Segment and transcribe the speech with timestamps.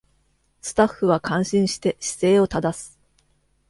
[0.63, 2.99] スタッフは感心して姿勢を正す